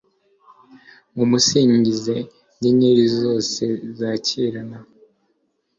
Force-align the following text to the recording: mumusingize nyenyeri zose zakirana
mumusingize 1.15 2.15
nyenyeri 2.61 3.05
zose 3.19 3.63
zakirana 3.97 4.79